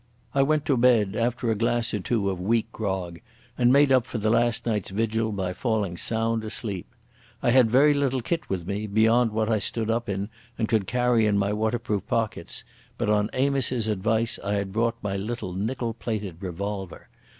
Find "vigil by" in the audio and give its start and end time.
4.89-5.53